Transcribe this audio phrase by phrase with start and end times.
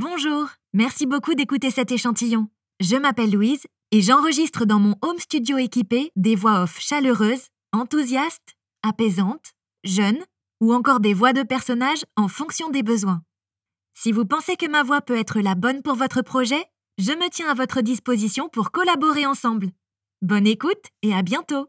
[0.00, 2.46] Bonjour, merci beaucoup d'écouter cet échantillon.
[2.78, 8.54] Je m'appelle Louise et j'enregistre dans mon home studio équipé des voix off chaleureuses, enthousiastes,
[8.84, 10.24] apaisantes, jeunes
[10.60, 13.22] ou encore des voix de personnages en fonction des besoins.
[13.94, 16.64] Si vous pensez que ma voix peut être la bonne pour votre projet,
[16.98, 19.70] je me tiens à votre disposition pour collaborer ensemble.
[20.22, 21.66] Bonne écoute et à bientôt